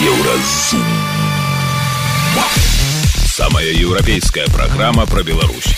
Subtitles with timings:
[0.00, 0.84] Еўразум.
[3.26, 5.74] Самая еўрапейская праграма пра Беларусь.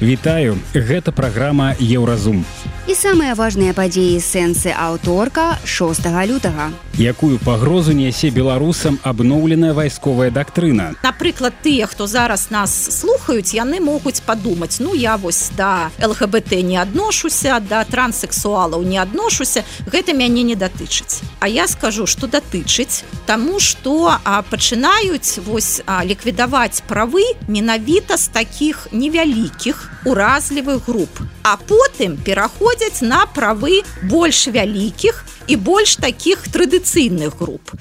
[0.00, 2.46] Вітаю, гэта праграма Еўразум.
[2.84, 6.66] І самыя важныя падзеі сэнсы аўторка 6 лютага.
[7.00, 10.92] Якую пагрозу нясе беларусам абноўленая вайсковая дактрына.
[11.00, 16.76] Напрыклад, тыя, хто зараз нас слухаюць, яны могуць падумаць, ну я вось да ЛГБТ не
[16.76, 21.24] адношуся, да транссексуалаў не адношуся, гэта мяне не датычыць.
[21.40, 24.20] А я скажу, што датычыць, таму што
[24.52, 31.10] пачынаюць вось а, ліквідаваць правы менавіта з такіх невялікіх уразлівых груп.
[31.42, 37.74] А потым пераходзяць на правы больш вялікіх і больш таких традыцыйных груп.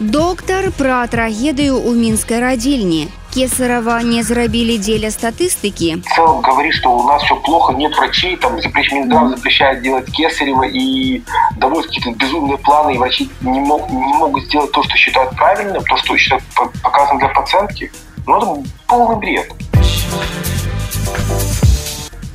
[0.00, 3.12] Доктар пра трагедыю ў мінскай радзільні.
[3.30, 6.02] Кесарова не зарабілі дзеля статыстыкі.
[6.16, 8.92] говорит, что у нас все плохо, нет врачей, там запрещ...
[8.92, 11.22] Минздрав запрещает делать кесарево и
[11.56, 15.84] доводят какие-то безумные планы, и врачи не, мог, не могут сделать то, что считают правильным,
[15.84, 16.42] то, что считают
[16.82, 17.92] показано для пациентки.
[18.26, 19.52] Ну, это полный бред.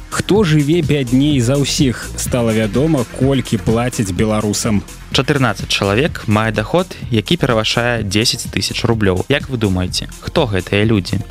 [0.09, 4.81] Хто жыве бядней за ўсіх стала вядома колькі плаціць беларусам
[5.13, 9.25] 14 чалавек мае доход які перавышае 10 тысяч рублёў.
[9.30, 11.22] Як вы думаеце хто гэтыя людзі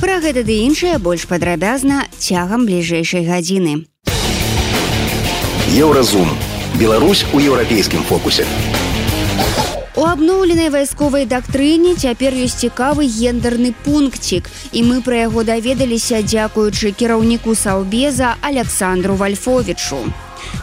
[0.00, 3.84] Пра гэта ды іншае больш падрабязна цягам бліжэйшай гадзіны.
[5.76, 6.30] Еўразум.
[6.80, 8.46] Беларусь у еўрапейскім фокусе
[9.96, 16.92] У абноўленай вайсковай дактрыне цяпер ёсць цікавы гендерны пункцік і мы пра яго даведаліся дзякуючы
[16.92, 20.04] кіраўніку саўбеза Александру вальфовічу.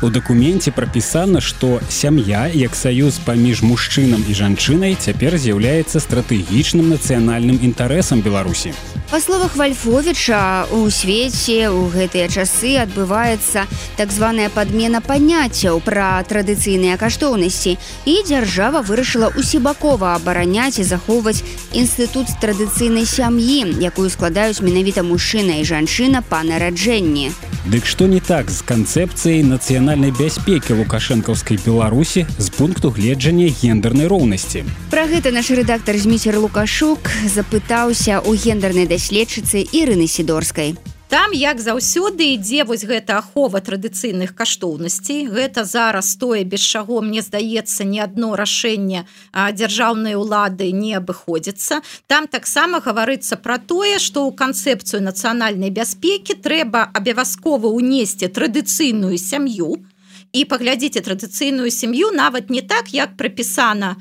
[0.05, 7.57] У дакуменце прапісана, што сям'я як саюз паміж мужчынам і жанчынай цяпер з'яўляецца стратэгічным нацыянальным
[7.57, 8.77] інтарэсам Беларусі.
[9.13, 16.97] Па словах вальфовіча у свеце ў гэтыя часы адбываецца так званая падмена паняццяў пра традыцыйныя
[16.97, 17.77] каштоўнасці
[18.09, 21.45] і дзяржава вырашыла усебакова абараняць і захоўваць
[21.77, 27.29] інстытут традыцыйнай сям'і, якую складаюць менавіта мужчына і жанчына па нараджэнні.
[27.69, 34.65] Дык што не так з канцэпцыяй нацыянальнай бяспекі лукашэнкаўскай беларусі з пункту гледжання гендернай роўнасці
[34.91, 40.77] Пра гэта наш рэдактор зміцер лукашук запытаўся у гендернай даследчыцы ірыны сідорскай.
[41.11, 45.27] Там як заўсёды ідзе вось гэта ахова традыцыйных каштоўнасцей.
[45.27, 49.03] Гэта зараз тое без чаго мне здаецца не одно рашэнне
[49.35, 51.83] дзяржаўнай улады не абыходзіцца.
[52.07, 59.83] Там таксама гаварыцца пра тое што ў канцэпцыю нацыянальнай бяспекі трэба абавязкова ўнесці традыцыйную сям'ю
[60.33, 63.95] і паглядзіце традыцыйную сям'ю нават не так як прапісана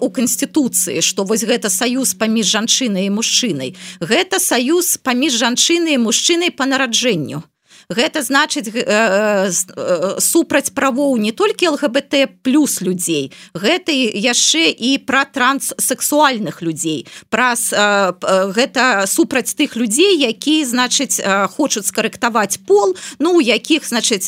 [0.00, 3.76] у канституцыі что вось гэта саюз паміж жанчынай і мужчынай.
[4.02, 7.46] Гэта саюз паміж жанчынай і мужчынай па нараджэнню
[7.88, 15.24] гэта значыць э, э, супраць правоў не толькі лгбт плюс людзей гэта яшчэ і пра
[15.24, 17.06] транссексуальных людзей.
[17.30, 18.12] Праз э,
[18.50, 21.20] гэта супраць тых людзей які значыць
[21.56, 24.26] хочуць скарэктаваць пол ну у якіх значыць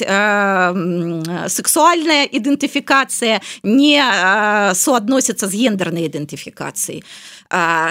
[1.49, 3.99] сексуальная ідэнтыфікацыя не
[4.75, 7.03] суадносіцца з гендернай ідэнтыфікацыі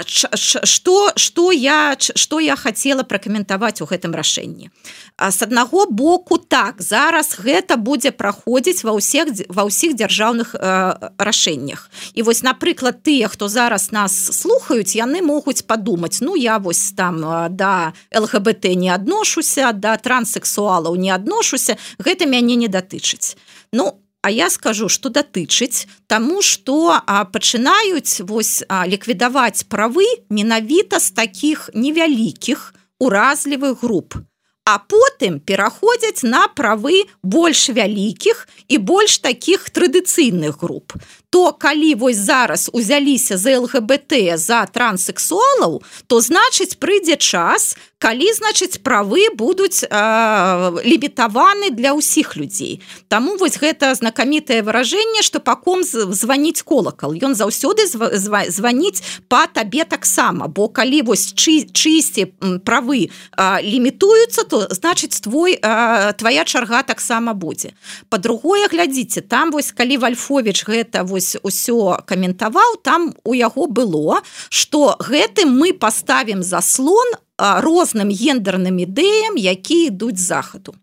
[0.05, 4.69] что что я что я хотела пракаментаваць у гэтым рашэнні
[5.17, 11.89] с аднаго боку так зараз гэта будзе праходзіць ва ўсіх ва ўсіх дзяржаўных э, рашэннях
[12.13, 17.25] і вось напрыклад тыя хто зараз нас слухаюць яны могуць падумаць ну я вось там
[17.49, 23.33] да лгбт не адношуся да транссексуалаў не адношуся гэта мяне не датычыць
[23.73, 23.97] ну
[24.27, 26.99] А я скажу что датычыць тому что
[27.31, 34.19] пачынаюць вось ліквідаваць правы менавіта з таких невялікіх уразлівых груп
[34.67, 40.91] а потым пераходзяць на правы больш вялікіх і больш таких традыцыйных груп
[41.37, 48.77] то калі вось зараз узяліся за лгбт за транссексуалаў то значыць прыйдзе час калі значыць
[48.85, 49.89] правы будуць э,
[50.85, 52.81] лімітаваны для ўсіх людзей.
[53.09, 57.17] Таму вось гэта знакамітае выражэнне што паком званіць колакал.
[57.17, 60.47] Ён заўсёды званіць па табе таксама.
[60.47, 62.29] Бо калі вось чы, чысці
[62.61, 67.73] правы э, лімітуюцца то значыць твой э, твоя чарга таксама будзе.
[68.09, 74.95] По-другое глядзіце там вось калі вальфович гэта вось усё каментаваў там у яго было что
[74.99, 77.07] гэтым мы поставим заслон
[77.37, 80.75] розным гендерным ідэям які ідуць захаду.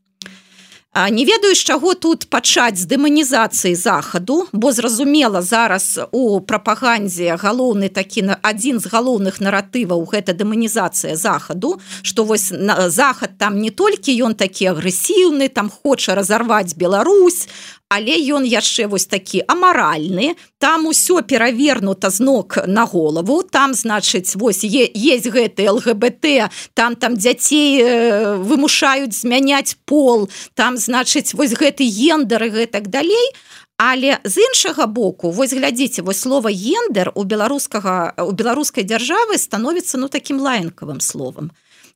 [1.10, 7.90] Не ведаю з чаго тут пачаць з дэманізацыі захаду бо зразумела зараз у прапагандзе галоўны
[7.90, 13.74] такі на адзін з галоўных наратываў гэта дэманізацыя захаду что вось на захад там не
[13.74, 17.50] толькі ён такі агрэсіўны там хоча разарваць Беларусь
[17.94, 20.34] але ён яшчэ вось такі амаральны.
[20.58, 23.42] Там усё перавернута з ног на голову.
[23.42, 30.28] Там значыць вось е, есть гэты лгбт там там дзяцей э, вымушаюць змяняць пол.
[30.54, 33.30] Там значыць вось гэты гендер і гэтак далей.
[33.76, 39.98] Але з іншага боку вось глядзіце вось слова гендер у беларускага у беларускай дзяржавы становіцца
[39.98, 41.50] ну таким лаянкавым словом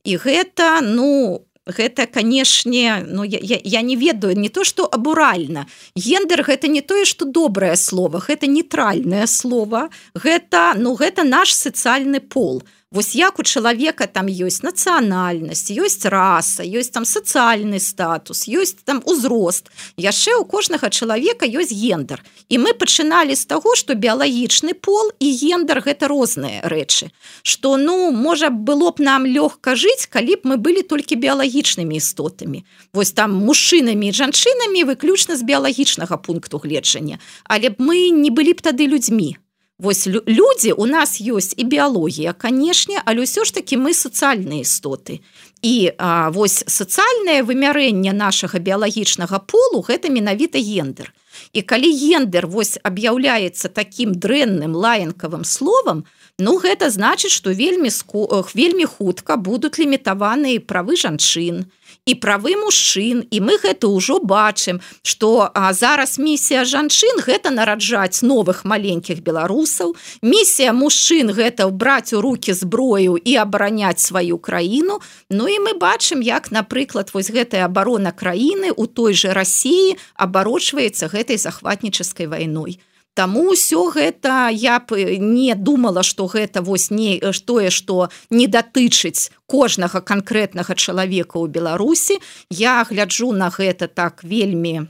[0.04, 5.66] і гэта ну гэта канешне ну я, я, я не ведаю не то что абуральна.
[5.94, 12.20] Гендер гэта не тое что добрае слово гэта нейтральное слово гэта ну гэта наш сацыяльны
[12.20, 18.80] пол Вось як у чалавека там ёсць нацыянальнасць, ёсць раса, ёсць там сацыяльны статус, ёсць
[18.80, 19.68] там узрост.
[20.00, 22.24] яшчэ у кожнага чалавека ёсць гендер.
[22.48, 27.12] І мы пачыналі з таго, што біялагічны пол і гендер гэта розныя рэчы.
[27.42, 32.64] Што ну можа было б нам лёгка жыць, калі б мы былі толькі біялагічнымі істотамі.
[32.96, 38.56] Вось там мужчынамі і жанчынамі выключна з біялагічнага пункту гледжання, Але б мы не былі
[38.56, 39.36] б тады людзьмі.
[39.78, 45.22] Вось людзі у нас ёсць і біялогія, канешне, але ўсё ж такі мы сацыяльныя істоты.
[45.62, 51.14] І а, вось сацыяльнае вымярэнне нашага біялагічнага полу гэта менавіта гендер.
[51.54, 56.02] І калі гендер вось аб'яўляецца такім дрэнным лаянкавым словам,
[56.42, 58.26] ну гэта значыць, што вельмі ску...
[58.58, 61.70] вельмі хутка будуць лімітаваныя правы жанчын,
[62.08, 68.64] і правы мужчын і мы гэта ўжо бачым что зараз місія жанчын гэта нараджаць новых
[68.64, 69.92] маленькіх беларусаў.
[70.24, 75.00] Місія мужчын гэта браць у руки зброю і абараняць сваю краіну.
[75.28, 81.12] Ну і мы бачым як напрыклад вось гэтая абарона краіны у той же Росіі абарочваецца
[81.12, 82.80] гэтай захватнічаской вайной
[83.18, 89.34] Таму ўсё гэта я б не думала, што гэта вось не тое, што не датычыць
[89.50, 92.22] кожнага канкрэтнага чалавека ў Беларусі.
[92.46, 94.86] Я гляджу на гэта так вельмі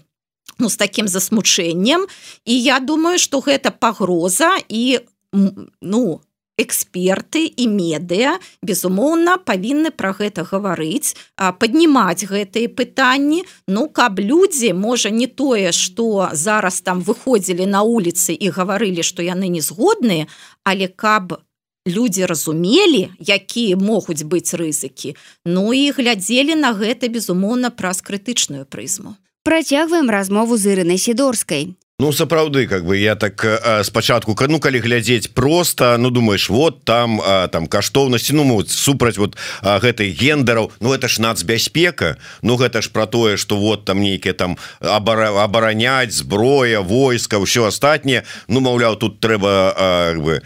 [0.59, 2.05] ну, з такім засмучэннем.
[2.45, 5.01] І я думаю, што гэта пагроза і
[5.33, 6.21] ну,
[6.59, 13.45] эксперты і медыа безумоўна павінны пра гэта гаварыць паднімаць гэтыя пытанні.
[13.67, 19.23] Ну каб людзі можа не тое што зараз там выходзілі на вуліцы і гаварылі што
[19.23, 20.27] яны не згодныя
[20.65, 21.39] але каб
[21.87, 25.15] людзі разумелі якія могуць быць рызыкі
[25.47, 29.17] ну і глядзелі на гэта безумоўна праз крытычную прызму.
[29.47, 33.45] Працягваем размову з ірынай сідорскай Ну сапраўды как бы я так
[33.83, 39.37] спачатку ну калі глядзець просто ну думаешь вот там а, там каштоўнасці ну супраць вот
[39.63, 44.33] гэтай гендараў Ну это ж нацбяспека Ну гэта ж про тое что вот там нейкіе
[44.33, 50.43] там абара, абараняць зброя войска ўсё астатняе Ну маўляў тут трэба бы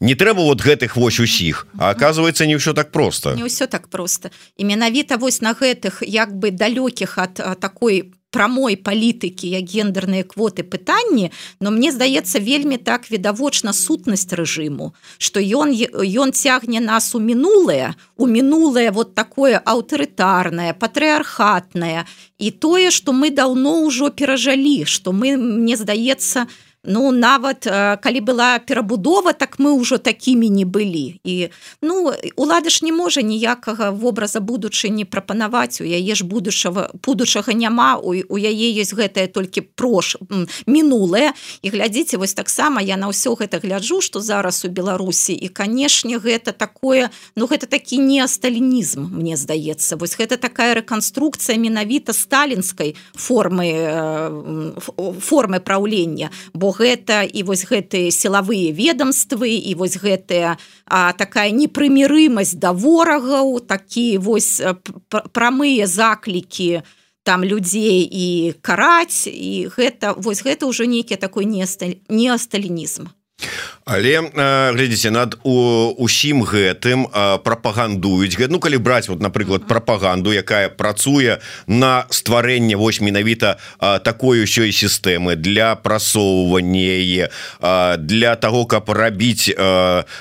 [0.00, 3.38] не трэба вот гэтых вось усіх а оказывается не ўсё так просто.
[3.38, 4.30] Не ўсё так просто.
[4.56, 10.24] І менавіта вось на гэтых як бы далёкіх ад такой по прамой палітыкі як гендерныя
[10.24, 17.14] квоты пытанні но мне здаецца вельмі так відавочна сутнасць рэжыму что ён ён цягне нас
[17.14, 22.04] у мінулае у мінулае вот такое аўтарытарнае патрыархатнае
[22.38, 27.66] і тое что мы даўно ўжо перажалі что мы мне здаецца у Ну нават
[28.00, 31.18] калі была перабудова так мы ўжо такімі не былі.
[31.26, 31.50] І
[31.82, 37.98] ну улада ж не можа ніякага вобраза будучыні прапанаваць у яе ж будучага будучага няма
[37.98, 40.22] у, у яе ёсць гэтае толькі прош
[40.70, 41.34] мінулае.
[41.66, 45.34] І глядзіце вось таксама я на ўсё гэта гляджу што зараз у Беларусі.
[45.34, 49.98] І канешне гэта такое ну гэта такі не сталінізм мне здаецца.
[49.98, 53.66] Вось гэта такая рэканструкцыя менавіта сталінскай формы
[55.18, 56.30] формы праўлення.
[56.54, 60.56] Бо гэта і вось гэтыя сілавыя ведомствы і вось гэтая
[60.86, 64.62] а, такая непрымірымасць да ворагаў такі вось
[65.32, 66.82] прамыя заклікі
[67.22, 71.66] там людзей і караць і гэта вось гэта ўжо нейкі такой не
[72.38, 73.12] сталінізм
[73.88, 74.20] але
[74.76, 75.56] глядзіце над у
[75.96, 77.08] усім гэтым
[77.40, 83.56] прапагандуюць ну калі браць вот напрыклад прапаганду якая працуе на стварэнне вось менавіта
[84.04, 87.28] такой усёй сістэмы для прасоўвання
[87.96, 89.48] для того каб рабіць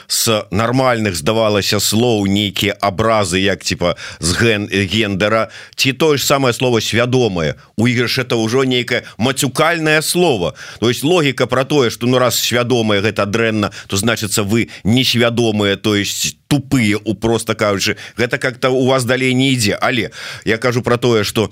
[0.07, 6.53] с нармальных здавалася слоў нейкія абразы як типа з ген гендера ці тое ж самое
[6.53, 10.55] слово свядомае у ігрыш это ўжо нейкае мацюкальное слово.
[10.79, 14.69] То есть логіка про тое что ну раз свядомая гэта дрэнна дрэнна то значится вы
[14.83, 19.77] несвядомыя то есть тупые у просто кажучы гэта как-то у вас далей не ідзе.
[19.81, 20.11] Але
[20.45, 21.51] я кажу про тое что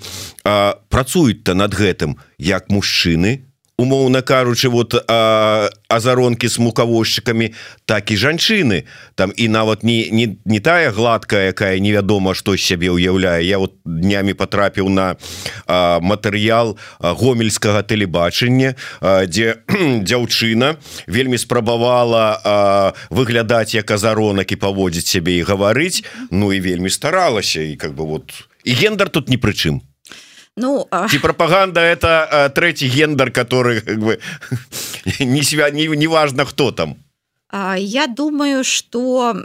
[0.88, 3.44] працуюць-то над гэтым як мужчыны
[3.78, 4.94] умоўна кажучы вот
[5.88, 7.52] азаронки с мукавозчыкамі
[7.84, 8.84] так і жанчыны.
[9.14, 13.44] Там і нават не не, не тая гладкая якая невядома што сябе ўяўляе.
[13.44, 15.16] Я вот днямі потрапіў на
[15.66, 18.74] а, матэрыял гомельскага тэлебачання
[19.28, 19.60] дзе
[20.08, 26.00] дзяўчына вельмі спрабавала выглядаць як азаронак і паводзіць сябе і гаварыць.
[26.30, 28.32] Ну і вельмі старалася і как бы вот.
[28.64, 29.84] І гендар тут ні прычым
[30.56, 34.18] Ну и пропаганда это а, третий гендер, который как бы
[35.20, 36.96] не себя не, не важно кто там.
[37.52, 39.36] Я думаю, что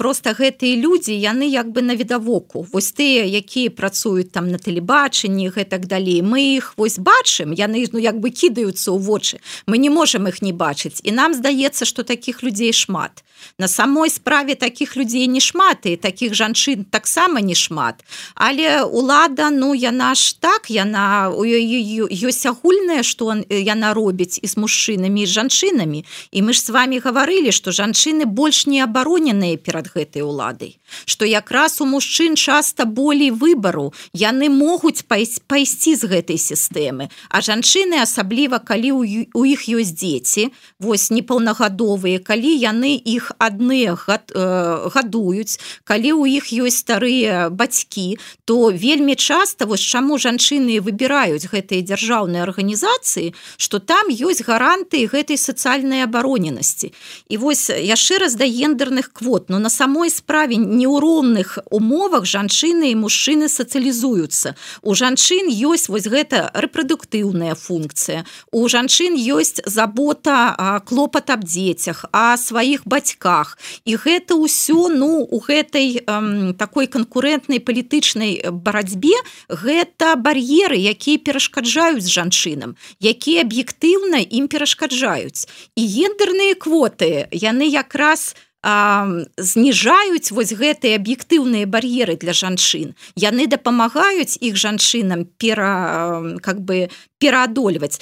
[0.00, 5.84] просто гэтыя людзі яны як бы навідавоку вось тыя якія працуюць там на тэлебачанні гэтак
[5.84, 6.24] далей.
[6.24, 9.44] Мы іх вось бачым яны ну як бы кідаюцца ў вочы.
[9.68, 11.04] Мы не можемм іх не бачыць.
[11.04, 13.20] І нам здаецца что таких людзей шмат.
[13.58, 18.00] На самой справе таких людзей не шмат і таких жанчын таксама не шмат.
[18.34, 25.28] Але лада ну яна ж так яна ёсць агульная что яна робіць і з мужчынамі
[25.28, 26.04] з жанчынамі.
[26.32, 31.24] І мы ж с вами гаварылі что жанчыны больш не абароненыя перад гэтай уладай что
[31.24, 33.92] якраз у мужчын часто болей выбару.
[34.12, 37.10] Яны могуць пайсці з гэтай сістэмы.
[37.28, 38.92] А жанчыны асабліва калі
[39.34, 46.26] у іх ёсць дзеці вось непаўнагадовыя калі яны іх адныя гад, э, гадуюць калі у
[46.26, 53.78] іх ёсць старыя бацькі то вельмі часто вось чаму жанчыны выбіраюць гэтыя дзяржаўныя арганізацыі что
[53.78, 56.92] там ёсць гаранты гэтай сацыяльнай абароненасці.
[57.28, 59.50] І вось яшчэ раз да гендерных квот.
[59.50, 64.52] Но на самой справе неўронных умовах жанчыны і мужчыны сацыялізуюцца.
[64.84, 68.26] У жанчын ёсць вось гэта рэпрадуктыўная функцыя.
[68.52, 73.56] У жанчын ёсць забота клопат аб дзецях а сваіх бацьках.
[73.88, 79.16] І гэта ўсё ну у гэтай эм, такой канкурентнай палітычнай барацьбе
[79.48, 85.48] гэта бар'еры якія перашкаджаюць жанчынам якія аб'ектыўна ім перашкаджаюць.
[85.72, 92.92] І гендерныя квоты яны якраз у зніжаюць вось гэтыя аб'ектыўныя бар'еры для жанчын.
[93.16, 98.00] Яны дапамагаюць іх жанчынам пера как бы пераадольваць.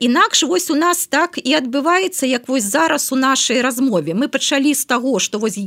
[0.00, 4.14] Інакш вось у нас так і адбываецца як вось зараз у нашай размове.
[4.14, 5.60] Мы пачалі з таго што вось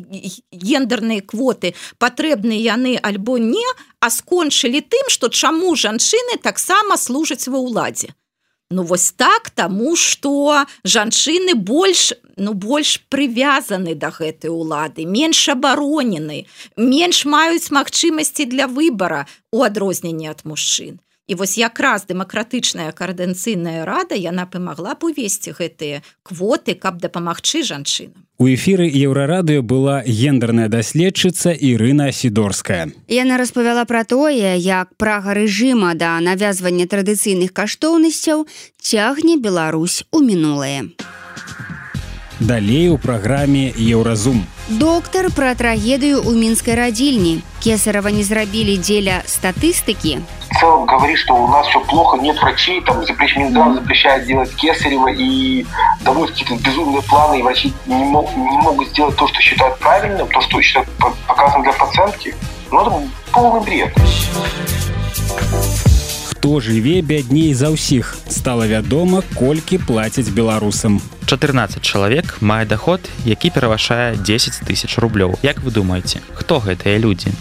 [0.51, 3.65] гендерныя квоты патрэбныя яны альбо не
[4.01, 8.13] а скончылі тым што чаму жанчыны таксама служаць ва ўладзе
[8.71, 16.45] Ну вось так таму што жанчыны больш ну больш прывязаны да гэтай улады менш абаронены
[16.77, 21.03] менш маюць магчымасці для выбара у адрозненне ад мужчын.
[21.27, 28.23] І вось якраз дэмакратычная каардэнцыйная рада яна памагла б увесці гэтыя квоты каб дапамагчы жанчынам
[28.41, 32.89] У эфіры еўрарадыё была гендерная даследчыца Ірына сідорская.
[33.05, 38.47] Яна распавяла пра тое, як прага рэжыма да навязвання традыцыйных каштоўнасцяў
[38.81, 40.89] цягне Беларусь у мінулае.
[42.39, 44.41] Далей у праграме Еўразум.
[44.70, 47.42] Доктар пра трагедыю ў мінскай радзільні.
[47.62, 50.26] Кесарова не зрабілі дзеля статыстыкі.
[50.50, 53.36] В целом говорит, что у нас все плохо, нет врачей, там запрещ...
[53.36, 55.66] Минздрав запрещает делать кесарево и
[56.00, 60.26] доводят какие-то безумные планы, и врачи не, мог, не могут сделать то, что считают правильным,
[60.28, 60.88] то, что считают
[61.26, 62.34] показано для пациентки.
[62.70, 63.94] Ну, это полный бред.
[66.30, 73.55] Хто жыве бядней за ўсіх стала вядома колькі плацяць беларусам 14 чалавек мае доход які
[73.55, 75.39] перавышае 10 тысяч рублёў.
[75.41, 77.31] Як вы думаеце хто гэтыя людзі?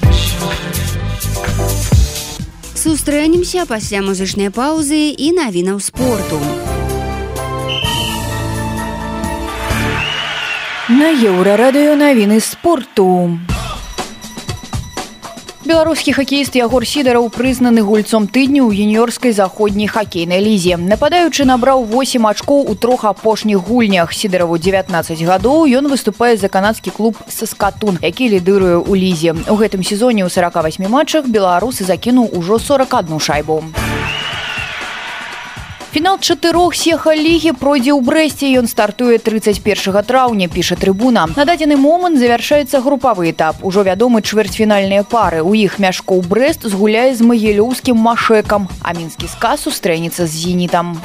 [2.79, 6.39] Сустрэнемся пасля музычнай паўзы і навінаў спорту.
[10.87, 13.43] На еўрарадыё навіны спорту
[15.71, 20.75] беларускі хакеіст ягор сідараў прызнаны гульцом тыдню ў юніёрскай заходняй хакейнай лізе.
[20.75, 24.11] Нападаючы набраў 8 ачкоў у трох апошніх гульнях.
[24.11, 29.31] Сідараву 19 гадоў ён выступае за канадскі клуб саскатун які лідыруе ў лізе.
[29.47, 33.63] У гэтым сезоне ў 48 матчах беларусы закінуў ужо 41 шайбу.
[33.63, 34.00] у
[35.93, 38.47] фінал чатырох сеха лігі пройдзе ў брэсце.
[38.55, 41.27] Ён стартуе 31 траўня піша трыбуна.
[41.35, 43.59] На дадзены момант завяршаецца групавы этап.
[43.67, 45.43] Ужо вядомы чвэрцьфінальныя пары.
[45.43, 48.71] У іх мяшкоў брест згуляе з магілёўскім машэкам.
[48.83, 51.03] А мінскі сказ сустрэнецца з зенітам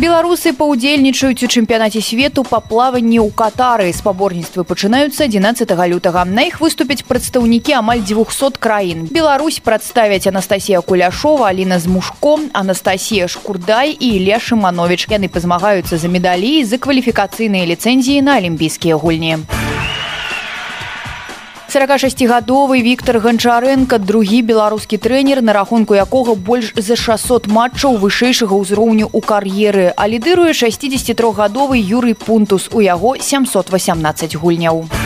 [0.00, 3.92] беларусы паўдзельнічаюць у чэмпіянаце свету па плаванні ў катары.
[3.92, 6.24] Спаборніцтвы пачынаюцца 11 лютага.
[6.24, 9.04] На іх выступяць прадстаўнікі амаль 200 краін.
[9.12, 16.08] Беларусь прадставяць Анастасія куляшова Аліна з мужком Анастасія шкурдай і Ілля шыманович яны пазмагаюцца за
[16.08, 19.44] медалі за кваліфікацыйныя ліцэнзіі на алімпійскія гульні
[21.70, 29.06] 46гадовы Віктор ганчаренко другі беларускі трэнер на рахунку якога больш за 600 матчаў вышэйшага ўзроўню
[29.06, 29.86] ў кар'еры.
[29.94, 32.66] А лідыруе 63гадовы юрый пунтус.
[32.74, 34.90] У яго 718 гульняў.
[34.90, 34.99] у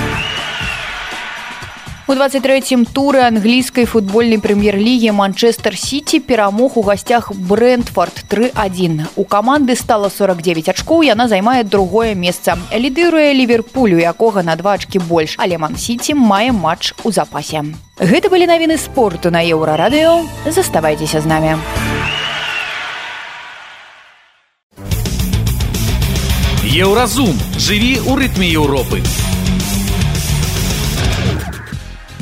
[2.06, 9.06] У 23 туры англійскай футбольнай прэм'ер-лігі Манчестер Сіці перамог у гасцях Брэнтфорд 3-1.
[9.16, 12.58] У каманды стала 49 ачкоў, яна займае другое месца.
[12.68, 17.64] Лідыруе ліверпулю, якога на два ачкі больш, але Мансіці мае матч у запасе.
[17.96, 20.28] Гэта былі навіны спорту на еўрарадыё.
[20.44, 21.56] Заставайцеся з намі.
[26.68, 29.00] Еўразум жыві ў рытме Еўропы.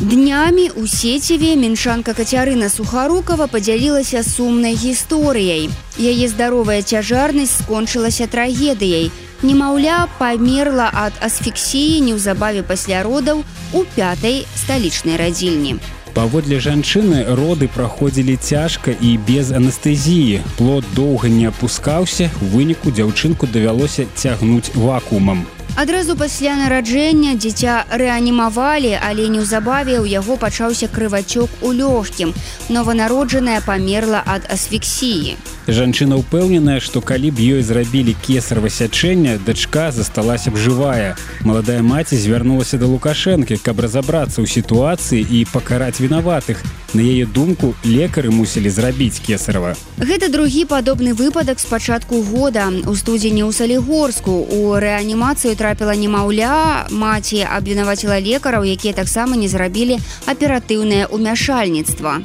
[0.02, 5.68] Днямі у сеціве меншанка Кацярына Сухарукова падзялілася сумнай гісторыяй.
[5.94, 9.12] Яе здаровая цяжарнасць скончылася трагедыяй.
[9.47, 15.78] Немаўля памерла ад асфіксіі неўзабаве пасля родаў у пятай сталічнай радзільні.
[16.18, 20.42] Паводле жанчыны роды праходзілі цяжка і без анестэзіі.
[20.59, 25.47] Плод доўга не апускаўся, у выніку дзяўчынку давялося цягнуць вакуумам.
[25.73, 32.37] Адразу пасля нараджэння дзіця рэанімавалі, але неўзабаве ў яго пачаўся крывачок у лёгкім.
[32.69, 35.40] Нованароджаная памерла ад асфіксіі.
[35.66, 41.16] Жанчына ўпэўненая, што калі б ёй зрабілі кесарва сячэння, дачка засталася б жывая.
[41.40, 46.61] Маладая маці звярнулася да Лукашэнкі, каб разабрацца ў сітуацыі і пакараць вінаватых.
[46.94, 49.72] На яе думку лекары мусілі зрабіць кесарава.
[49.96, 52.68] Гэта другі падобны выпадак з пачатку года.
[52.68, 59.96] У студзені ў салігорску у рэанімацыю трапіла немаўля, маці абвінаваціла лекараў, якія таксама не зрабілі
[60.28, 62.20] аператыўнае ўмяшальніцтва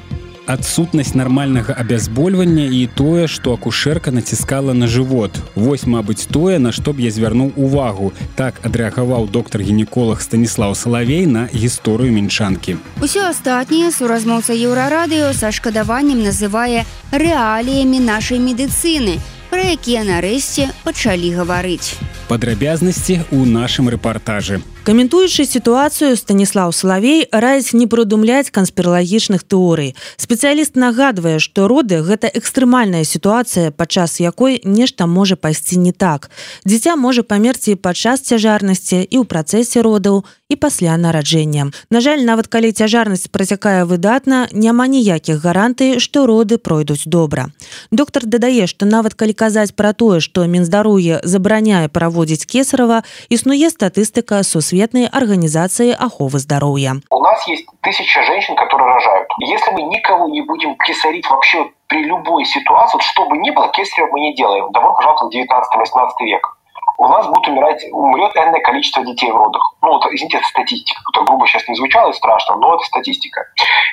[0.48, 5.36] адсутнасць нармальнага абязбольвання і тое што акушэрка націскала на жывот.
[5.56, 8.14] Вось мабыць тое на што б я звярнуў увагу.
[8.36, 12.80] Так адрэагаваў доктор гінеколог станіслав салавей на гісторыю мінчанкі.
[13.04, 19.20] Усё астатняе суразмоўца еўрарадыё са шкадаваннем называе рэаліямі нашай медыцыны
[19.58, 21.98] пра якія нарэшце пачалі гаварыць.
[22.30, 24.62] Падрабязнасці ў нашым рэпартажы.
[24.88, 29.96] Каментуючы сітуацыю станіслав салавей раіць не прыдумляць канспіралагічных тэорый.
[30.16, 36.32] Спецыяліст нагадвае што роды гэта экстрэмальная сітуацыя падчас якой нешта можа пайсці не так.
[36.64, 41.68] Дзіця можа памерці падчас цяжарнасці і ў працэсе родаў і пасля нараджэння.
[41.92, 47.52] На жаль нават калі цяжарнасць працякае выдатна няма ніякіх гарантый што роды пройдуць добра.
[47.92, 54.43] Доктор дадае што нават калі казаць пра тое што мінздароўе забараняе праводзіць кесарава існуе статыстыка
[54.43, 56.95] сусвет Всесветной организации оховы здоровья.
[57.11, 59.29] У нас есть тысяча женщин, которые рожают.
[59.39, 63.71] Если мы никого не будем кесарить вообще при любой ситуации, вот что бы ни было,
[63.71, 64.73] кесарева мы не делаем.
[64.73, 66.57] Добро пожаловать в 19-18 век.
[66.97, 69.75] У нас будет умирать, умрет энное количество детей в родах.
[69.83, 71.01] Ну, вот, извините, это статистика.
[71.15, 73.47] Это грубо сейчас не звучало и страшно, но это статистика.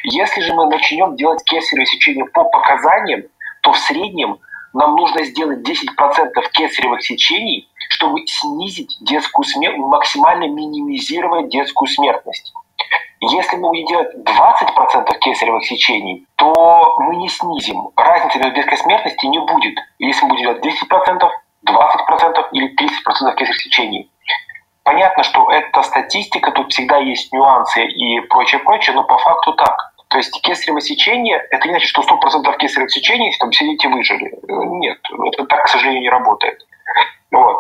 [0.04, 3.24] Если же мы начнем делать кесарево сечение по показаниям,
[3.62, 4.40] то в среднем
[4.75, 5.87] нам нужно сделать 10%
[6.53, 12.53] кесаревых сечений, чтобы снизить детскую смерть, максимально минимизировать детскую смертность.
[13.21, 17.91] Если мы будем делать 20% кесаревых сечений, то мы не снизим.
[17.97, 19.79] Разницы между детской смертности не будет.
[19.99, 21.31] Если мы будем делать 10%,
[21.67, 24.11] 20% или 30% кесаревых сечений.
[24.83, 29.94] Понятно, что эта статистика, тут всегда есть нюансы и прочее-прочее, но по факту так.
[30.15, 34.33] То есть кесарево сечение, это не значит, что 100% кесаревых сечений, там сидите выжили.
[34.47, 34.99] Нет,
[35.33, 36.65] это так, к сожалению, не работает.
[37.33, 37.57] Вот.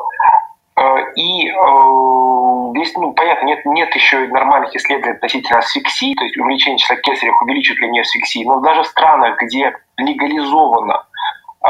[0.77, 6.37] Э, и э, здесь, ну, понятно, нет, нет еще нормальных исследований относительно асфиксии, то есть
[6.37, 11.07] увеличение числа кесарев увеличит ли не асфиксии, но даже в странах, где легализовано,
[11.61, 11.69] э,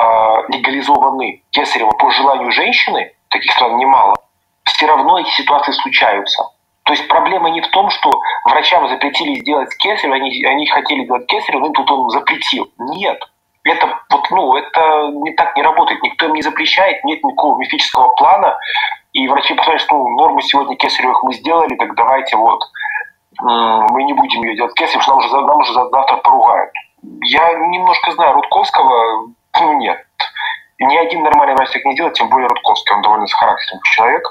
[0.49, 4.17] легализованы кесарево по желанию женщины, таких стран немало,
[4.65, 6.45] все равно эти ситуации случаются.
[6.85, 8.11] То есть проблема не в том, что
[8.45, 12.71] врачам запретили сделать кесарево, они, они хотели делать кесарево, но тут он запретил.
[12.79, 13.19] Нет
[13.65, 16.03] это вот, ну, это не так не работает.
[16.03, 18.59] Никто им не запрещает, нет никакого мифического плана.
[19.15, 22.63] И врачи посмотрят, что ну, норму сегодня кесаревых мы сделали, так давайте вот
[23.41, 26.71] мы не будем ее делать кесарев, что нам уже, нам уже завтра поругают.
[27.23, 29.29] Я немножко знаю Рудковского,
[29.61, 30.05] ну нет.
[30.79, 34.23] Ни один нормальный врач так не делает, тем более Рудковский, он довольно с характером человек.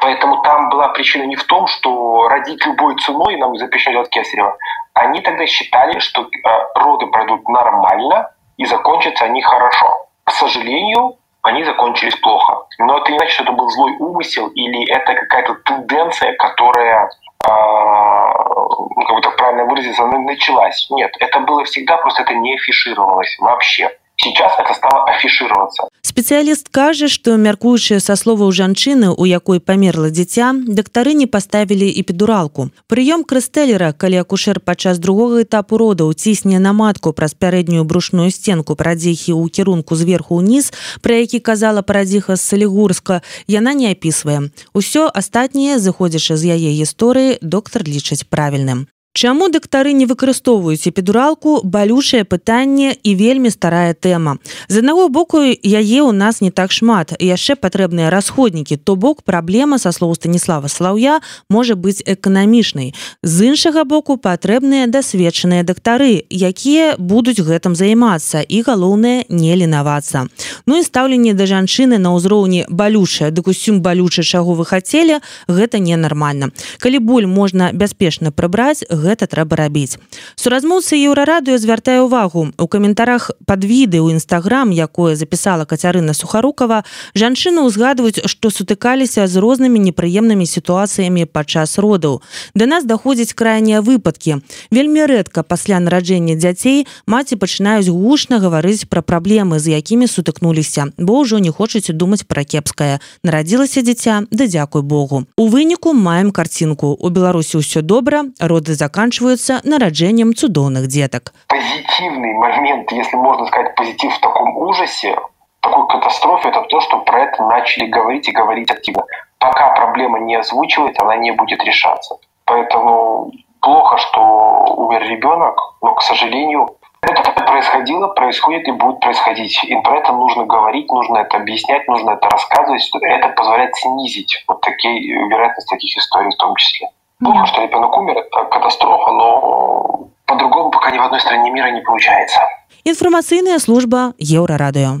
[0.00, 4.56] Поэтому там была причина не в том, что родить любой ценой нам запрещено делать кесарево.
[4.94, 6.26] Они тогда считали, что э,
[6.74, 10.06] роды пройдут нормально, и закончатся они хорошо.
[10.24, 12.66] К сожалению, они закончились плохо.
[12.78, 17.10] Но это не значит, что это был злой умысел или это какая-то тенденция, которая
[17.48, 20.88] ну, как бы так правильно выразиться, началась.
[20.90, 23.90] Нет, это было всегда, просто это не афишировалось вообще.
[24.16, 30.54] сейчас это стало афішироваться спецыяліст кажа што мяркуючыя са словаў жанчыны у якой памерла дзіця
[30.78, 37.12] дактары не паставілі эпідуралку прыём крыстэлера калі акушер падчас другога этапу родаў цісне на матку
[37.12, 40.72] праз пярэднюю брушную сценку прадзехі ў кірунку зверху ўніз
[41.04, 44.48] пра які казала парадзіха з салігурска яна не апісвае.
[44.72, 52.28] Усё астатняе зыходзячы з яе гісторыі доктар лічыць правільным Чаму дактары не выкарыстоўваюць эпідуралку балючае
[52.28, 54.36] пытанне і вельмі старая тэма.
[54.68, 59.80] З аднаго боку яе ў нас не так шмат яшчэ патрэбныя расходнікі то бок праблема
[59.80, 62.92] са слоў станіслава слаўя можа быць эканамічнай.
[63.24, 70.28] З іншага боку патрэбныя дасведчаныя дактары, якія будуць гэтым займацца і галоўнае не ленавацца.
[70.68, 75.80] Ну і стаўленне да жанчыны на ўзроўні балючая дык усім балюча чаго вы хацелі гэта
[75.80, 76.52] ненармальна.
[76.84, 79.98] Калі боль можна бяспечна прыбраць, гэта трэба рабіць.
[80.34, 86.82] Суразмоўцы еўрарадыё звяртае увагу у каментарах пад віды ў нстаграм якое запісала кацярына сухарукова
[87.14, 92.20] жанчыны ўзгадваюць што сутыкаліся з рознымі непрыемнымі сітуацыямі падчас родаў.
[92.54, 94.42] Да нас даходзяць крайнія выпадкі.
[94.70, 101.20] Вельмі рэдка пасля нараджэння дзяцей маці пачынаюць гучна гаварыць пра праблемы з якімі сутыкнуліся бо
[101.22, 102.98] ўжо не хочаце думаць пра кепскае.
[103.22, 105.26] Нарадзілася дзіця да дзякуй Богу.
[105.36, 111.34] У выніку маем карцінку у беларусі ўсё добра роды за заканчиваются нараджением цудоўных деток.
[111.48, 115.18] Позитивный момент, если можно сказать позитив в таком ужасе,
[115.60, 119.02] такой катастрофе, это то, что про это начали говорить и говорить активно.
[119.38, 122.16] Пока проблема не озвучивается, она не будет решаться.
[122.46, 126.66] Поэтому плохо, что умер ребенок, но, к сожалению,
[127.02, 129.62] это происходило, происходит и будет происходить.
[129.64, 132.90] И про это нужно говорить, нужно это объяснять, нужно это рассказывать.
[133.02, 136.88] Это позволяет снизить вот такие вероятность таких историй в том числе.
[137.18, 141.80] Плохо, что ребенок умер, это катастрофа, но по-другому пока ни в одной стране мира не
[141.80, 142.40] получается.
[142.84, 144.98] Информационная служба Еврорадио.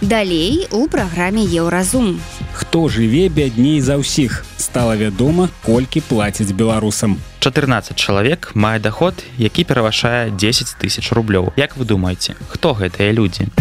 [0.00, 2.20] Далей у праграме Еўразум.
[2.54, 7.20] Хто жыве бядней за ўсіх, стала вядома, колькі плацяць беларусам.
[7.40, 11.52] 14 чалавек мае доход, які перавышае 10 тысяч рублёў.
[11.56, 13.52] Як вы думаеце, хто гэтыя людзі?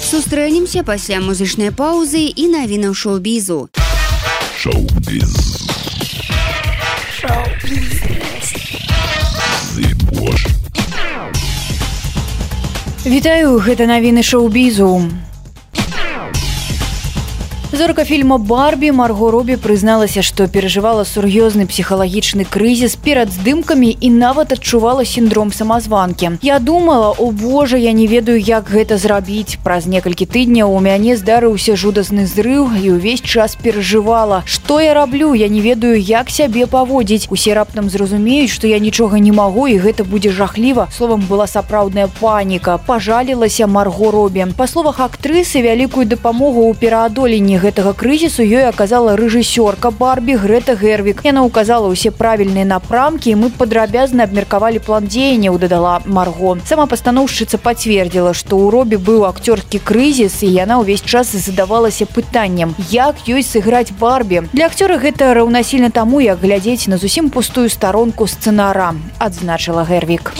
[0.00, 3.68] Сустрэнемся пасля музычнай паўзы і навінаў шоу-бізу.
[4.58, 5.34] Шоу-біз.
[13.06, 15.06] Вітаю, гэта навіны шоу-бізу.
[17.72, 24.52] Зорка фільма Барбі Марго Робі прызналася, што перажывала сур'ёзны псіхалагічны крызіс перад здымкамі і нават
[24.56, 26.40] адчувала сіндром самазванкі.
[26.40, 29.58] Я думала, о Божа, я не ведаю, як гэта зрабіць.
[29.62, 34.40] Праз некалькі тыдняў у мяне здарыўся жудасны зрыў і ўвесь час перажывала.
[34.46, 37.28] Што я раблю, я не ведаю, як сябе паводзіць.
[37.28, 40.88] Усе раптам зразумеюць, што я нічога не магу і гэта будзе жахліва.
[40.88, 42.78] Словам была сапраўдная паніка.
[42.78, 44.56] Пажалілася Марго Робі.
[44.56, 51.22] Па словах актрысы вялікую дапамогу ў пераадоленні гэтага крызісу ёй аказала рэжысёрка барбі грэта гервік.
[51.24, 56.56] Яна указала ўсе правільныя напрамкі мы падрабязна абмеркавалі план дзеянняў дадала марго.
[56.64, 62.74] Сама пастаноўшчыца пацвердзіла што ў робе быў акцёрскі крызіс і яна ўвесь час задавалася пытаннем
[62.90, 64.48] як ёй сыграць барбі.
[64.52, 70.32] Для акцёра гэта раўнасільна таму як глядзець на зусім пустую старонку сцэнара адзначыла гервік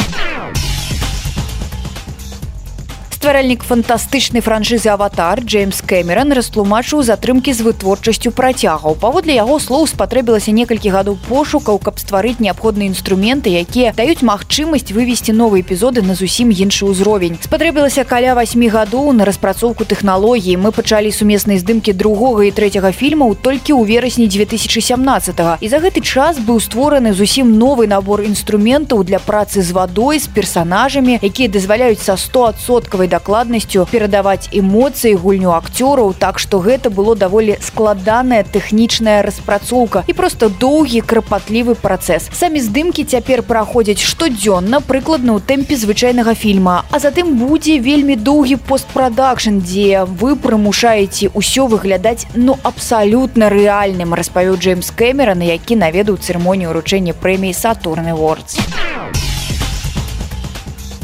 [3.18, 8.94] стваральнік фантастычнай франшызы аватар Джеймс Кэмерон растлумачыў затрымкі з вытворчасцю працягаў.
[8.94, 15.34] Паводле яго слоў спатрэбілася некалькі гадоў пошукаў каб стварыць неабходныя інструменты якія даюць магчымасць вывесці
[15.34, 17.42] новыя эпізоды на зусім іншы ўзровень.
[17.42, 20.54] Спатрэбілася каля восьмі гадоў на распрацоўку тэхналогіі.
[20.54, 26.06] Мы пачалі сумеснай здымкі другога і трэцяга фільмаў толькі ў верасні 2017 і за гэты
[26.06, 31.98] час быў створаны зусім новы набор інструментаў для працы з вадой з персанажамі якія дазваляюць
[31.98, 36.14] са 100соткавай дакладнасцю перадаваць эмоцыі гульню акцёраў.
[36.18, 42.28] Так што гэта было даволі складаная тэхнічная распрацоўка і просто доўгі крапатлівы працэс.
[42.32, 46.84] Самі здымкі цяпер праходзяць штодзённа прыкладна ў тэмпе звычайнага фільма.
[46.90, 54.60] А затым будзе вельмі доўгі постпрадакшн дзе вы прымушаеце ўсё выглядаць ну абсалютна рэальным распавёў
[54.60, 58.58] Джеймс кэмерона які наведаў цырымонію ўручэння прэміі сатурны вордс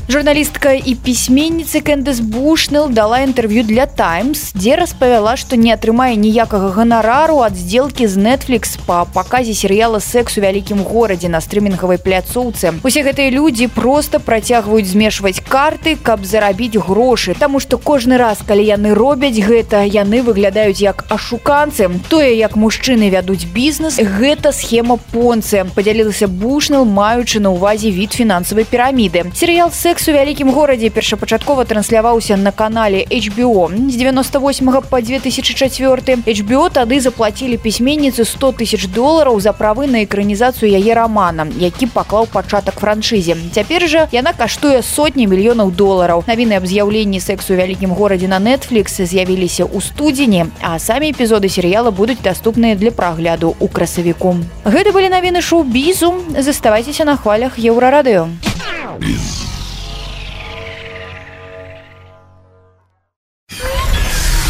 [0.08, 6.76] Журналістка і пісьменніцы Кэндес Бушнел дала інтэрв'ю для Таймс, дзе распавяла, што не атрымае ніякага
[6.76, 12.76] ганарару ад здзелкі з Netflix па паказе серыяла секс у вялікім горадзе на стрымінгавай пляцоўцы.
[12.84, 17.32] Усе гэтыя людзі проста працягваюць змешваць карты каб зарабіць грошы.
[17.38, 21.86] Таму што кожны раз калі яны робяць гэта яны выглядаюць як ашуканцы.
[22.10, 25.62] Тое як мужчыны вядуць бізнес гэта схема понцы.
[25.76, 29.30] Подзялілася бушнал маючы на ўвазе від фінансавай піраміды.
[29.30, 36.66] Серыял секс у вялікім горадзе першапачаткова трансляваўся на канале HBO з 98 по 2004 HBO
[36.66, 42.82] тады заплатілі пісьменніцы 100 тысяч долараў за правы на экранізацыю яе рамана які паклаў пачатак
[42.82, 43.38] франшызе.
[43.54, 48.40] Цяпер жа яна каштуе сотні мільёнаў долараў навіны аб з'яўленні сексу у вялікім горадзе на
[48.40, 54.96] netflix з'явіліся ў студзені а самі эпізоды серыяла будуць даступныя для прагляду у красавіку гэта
[54.96, 58.32] былі навіны шоу-бізу заставайцеся на хвалях еўрарадыё.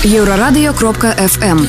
[0.04, 1.66] Еўрарадыё кропка fm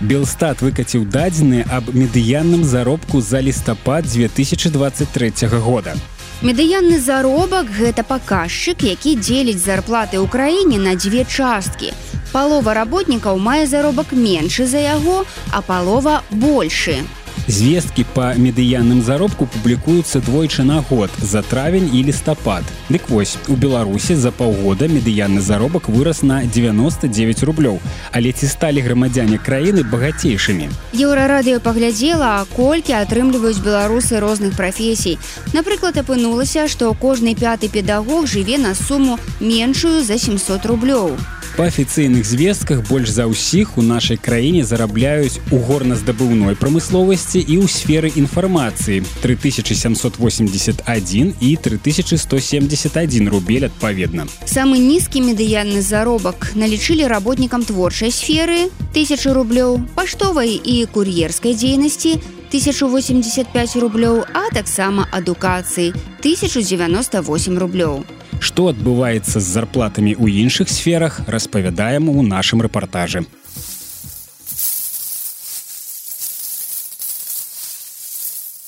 [0.00, 5.32] Белстат выкаціў дадзеныя аб медыянным заробку за лістапад 2023
[5.64, 5.96] года.
[6.44, 11.96] Медыянны заробак гэта паказчык, які дзеліць зарплаты ў краіне на дзве часткі.
[12.28, 17.00] Палова работнікаў мае заробак меншы за яго, а палова большы.
[17.48, 22.64] Звесткі па медыянным заробку публікуюцца двойчы на год за травень і лістапад.
[22.90, 27.78] Дык вось у Беларусі за паўгода медыянны заробак вырас на 99 рублёў,
[28.10, 30.68] але ці сталі грамадзяне краіны багацейшымі.
[30.90, 35.18] Еўрарадыё паглядзела, колькі атрымліваюць беларусы розных прафесій.
[35.54, 41.14] Напрыклад, апынулася, што кожны пяты педагог жыве на суму меншую за 700 рублёў.
[41.56, 47.66] Па афіцыйных звестках больш за ўсіх у нашай краіне зарабляюць у горназдабыўной прамысловасці і ў
[47.72, 54.28] сферы інфармацыі 3781 і 3171 рубель адпаведна.
[54.44, 62.20] Самы нізкі медыяльны заробак налічылі работнікам творчай сферы 1000 рублёў, паштовай і кур'ерскай дзейнасці
[62.52, 68.04] 1085 рублёў, а таксама адукацыі 1098 рублёў.
[68.40, 73.24] Што адбываецца з зарплатамі ў іншых сферах, распавядаем у нашым рэпартажы.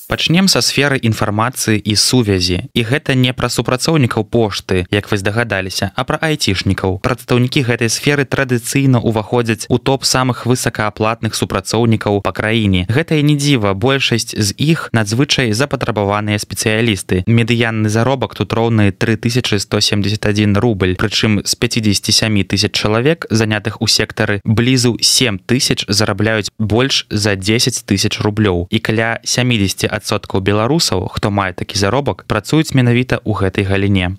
[0.08, 2.72] Пачнем са сферы інфармацыі і сувязі.
[2.72, 7.04] І гэта не пра супрацоўнікаў пошты як вы здагадаліся а пра айцішнікаў.
[7.04, 12.88] Прадстаўнікі гэтай сферы традыцыйна ўваходзяць у топ самых высокааплатных супрацоўнікаў па краіне.
[12.88, 17.28] Гэта і не дзіва большасць з іх надзвычай запатрабаваныя спецыялісты.
[17.28, 24.96] Медыянны заробак тут роўны 3171 рубль прычым з 57 тысяч чалавек занятых у сектары блізу
[25.00, 28.66] 7 тысяч зарабляюць больш за 10 тысяч рублёў.
[28.70, 29.97] І каля 70 адсоткаў
[30.40, 34.16] беларусаў хто мае такі заробак працуюць менавіта ў гэтай галіне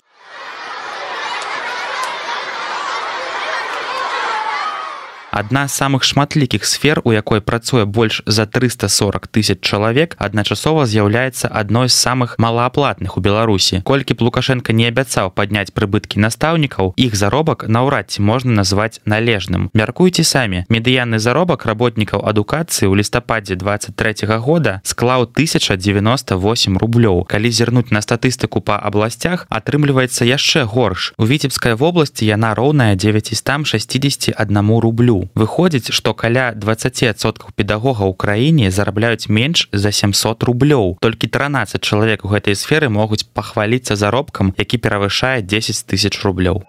[5.31, 11.47] Адна з самых шматлікіх сфер, у якой працуе больш за 340 тысяч чалавек, адначасова з'яўляецца
[11.53, 13.81] адной з самых малааплатных у Беларусі.
[13.85, 19.69] Колькі б Лукашенко не абяцаў падняць прыбыткі настаўнікаў, іх заробак наўрад ці можна назваць належным.
[19.73, 20.65] Мяркуйце самі.
[20.65, 27.29] Медыянны заробак работнікаў адукацыі ў лістападзе 23 -го года склаў 1098 рублёў.
[27.29, 31.13] Калі зірнуць на статыстыку па абласцях, атрымліваецца яшчэ горш.
[31.17, 39.29] У віцебскай вобласці яна роўная 961 рублю выходзіць што каля 20соткаў педагога ў краіне зарабляюць
[39.29, 40.97] менш за 700 рублёў.
[41.01, 46.63] Толькі 13 чалавек у гэтай сферы могуць пахваліцца заробкам які перавышае 10 тысяч рублёў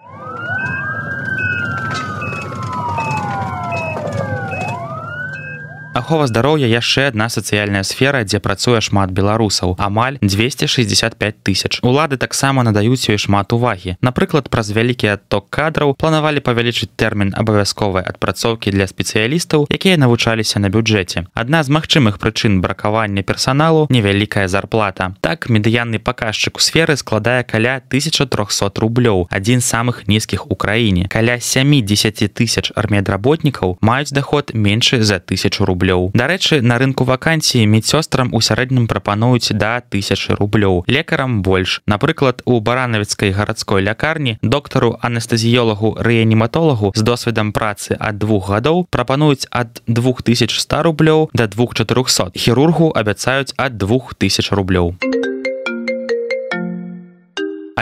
[5.93, 9.75] ахова здароўя яшчэ адна сацыяльная сфера дзе працуе шмат беларусаў.
[9.77, 11.79] Амаль 265 тысяч.
[11.83, 13.97] Улады таксама надаюць ёй шмат увагі.
[13.99, 20.71] Напрыклад праз вялікі адток кадраў планавалі павялічыць тэрмін абавязковай адпрацоўкі для спецыялістаў якія навучаліся на
[20.71, 21.27] бюджэце.
[21.35, 25.11] Адна з магчымых прычын бракавання персаналу невялікая зарплата.
[25.19, 31.11] Так медыянны паказчык у сферы складае каля 1300 рублёў адзін з самых нізкіх у краіне.
[31.11, 36.11] Каля 70 тысяч армедработнікаў маюць доход меншы за тысячу рублей рублёў.
[36.13, 41.81] Дарэчы на рынку вакансіі медсёстрам у сярэднім прапануюць да тысячи рублёў лекарам больш.
[41.87, 49.47] Напрыклад у баранавіцкай гарадской лякарні доктару анестэзіёлагу рэаніматолагу з досведам працы ад двух гадоў прапануюць
[49.51, 54.95] ад 2100 рублёў до 2400 хірургу абяцаюць ад 2000 рублёў.
[55.01, 55.50] у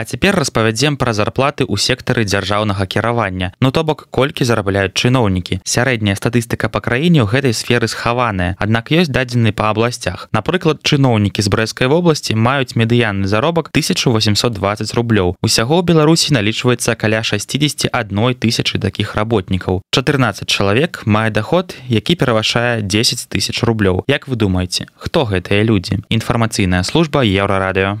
[0.00, 3.52] А цяпер распавядзем пра зарплаты ў сектары дзяржаўнага кіравання.
[3.60, 5.60] Ну то бок колькі зарабляюць чыноўнікі.
[5.60, 8.56] Сярэдняя статыстыка па краіне ў гэтай сферы схаваная.
[8.56, 10.32] Аднак ёсць дадзены па абласцях.
[10.32, 15.36] Напрыклад, чыноўнікі з брэскай вобласці маюць медыянны заробак 1820 рублёў.
[15.44, 17.92] Усяго ў Беларусі налічваецца каля 61
[18.40, 19.84] тысячы такіх работнікаў.
[19.92, 24.08] 14 чалавек мае доход, які перавашае 10 тысяч рублёў.
[24.08, 26.00] Як вы думаеце, хто гэтыя людзі?
[26.08, 28.00] Інфармацыйная служба еўрарадыё.